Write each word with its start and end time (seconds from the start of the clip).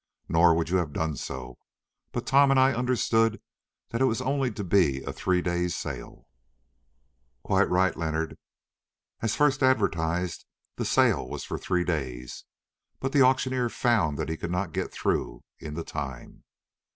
"Nor 0.27 0.55
would 0.55 0.69
you 0.71 0.77
have 0.77 0.93
done 0.93 1.15
so, 1.15 1.59
but 2.11 2.25
Tom 2.25 2.49
and 2.49 2.59
I 2.59 2.73
understood 2.73 3.39
that 3.89 4.01
it 4.01 4.05
was 4.05 4.19
only 4.19 4.49
to 4.51 4.63
be 4.63 5.03
a 5.03 5.13
three 5.13 5.43
days' 5.43 5.75
sale." 5.75 6.27
"Quite 7.43 7.69
right, 7.69 7.95
Leonard. 7.95 8.35
As 9.21 9.35
first 9.35 9.61
advertised 9.61 10.43
the 10.75 10.85
sale 10.85 11.29
was 11.29 11.43
for 11.43 11.59
three 11.59 11.83
days, 11.83 12.45
but 12.99 13.11
the 13.11 13.21
auctioneer 13.21 13.69
found 13.69 14.17
that 14.17 14.29
he 14.29 14.37
could 14.37 14.49
not 14.49 14.73
get 14.73 14.91
through 14.91 15.43
in 15.59 15.75
the 15.75 15.83
time. 15.83 16.45